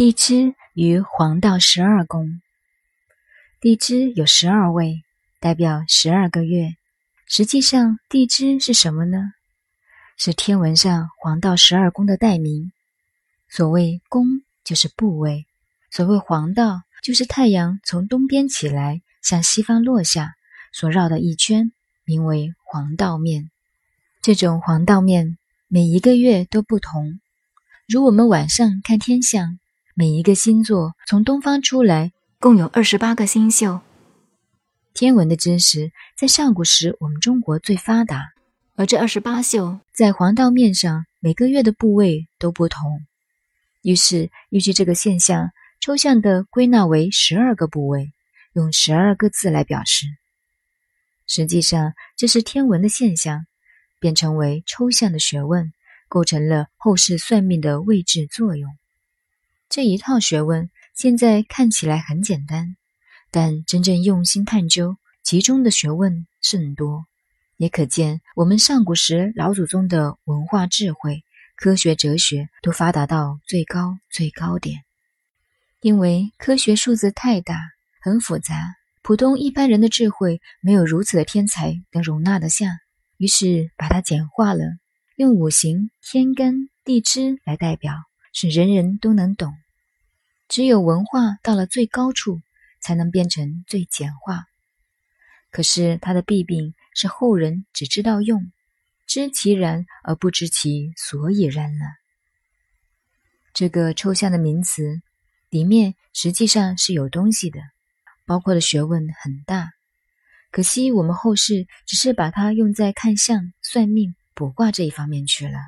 [0.00, 2.40] 地支与黄道十二宫，
[3.60, 5.02] 地支有十二位，
[5.40, 6.74] 代表十二个月。
[7.26, 9.18] 实际上，地支是什么呢？
[10.16, 12.72] 是天文上黄道十二宫的代名。
[13.50, 14.24] 所谓宫，
[14.64, 15.44] 就是部位；
[15.90, 20.32] 所谓黄道，就是太阳从东边起来，向西方落下
[20.72, 21.72] 所绕的一圈，
[22.06, 23.50] 名为黄道面。
[24.22, 25.36] 这种黄道面
[25.68, 27.20] 每一个月都不同。
[27.86, 29.58] 如我们晚上看天象。
[30.00, 33.80] 每一个星座从东方出来，共有二十八个星宿。
[34.94, 38.30] 天文的知识在上古时我们中国最发达，
[38.76, 42.80] 而这二十八宿在黄道面上每个月的部位都不同，
[43.82, 48.10] 于是依据这个现象，抽象的归纳为十二个部位，
[48.54, 50.06] 用十二个字来表示。
[51.26, 53.44] 实际上，这是天文的现象，
[54.00, 55.74] 变成为抽象的学问，
[56.08, 58.74] 构成了后世算命的位置作用。
[59.70, 62.76] 这一套学问现在看起来很简单，
[63.30, 67.06] 但真正用心探究，其中的学问甚多，
[67.56, 71.22] 也可见我们上古时老祖宗的文化智慧、
[71.54, 74.82] 科学哲学都发达到最高最高点。
[75.80, 77.56] 因为科学数字太大，
[78.02, 82.66] 很复杂，普通一般人的智慧没有如此的天才能容纳得下，
[83.18, 84.64] 于是把它简化了，
[85.14, 88.09] 用五行、天干、地支来代表。
[88.32, 89.54] 是人人都能懂，
[90.48, 92.40] 只有文化到了最高处，
[92.80, 94.46] 才能变成最简化。
[95.50, 98.52] 可是它的弊病是后人只知道用，
[99.06, 101.86] 知其然而不知其所以然了。
[103.52, 105.02] 这个抽象的名词
[105.48, 107.60] 里面实际上是有东西的，
[108.26, 109.70] 包括的学问很大。
[110.52, 115.58] 可惜我们后世只是把它用在看相、算命、卜卦这一方面去了。